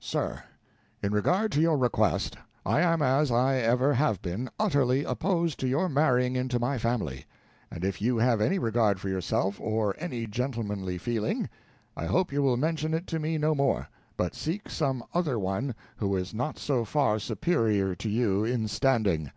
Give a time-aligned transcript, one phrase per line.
[0.00, 0.42] Sir
[1.00, 5.68] In regard to your request, I am as I ever have been, utterly opposed to
[5.68, 7.24] your marrying into my family;
[7.70, 11.48] and if you have any regard for yourself, or any gentlemanly feeling,
[11.96, 15.72] I hope you will mention it to me no more; but seek some other one
[15.94, 19.30] who is not so far superior to you in standing.